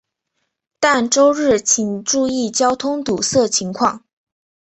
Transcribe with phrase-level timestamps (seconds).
[0.79, 4.03] 但周日请注意交通堵塞情况。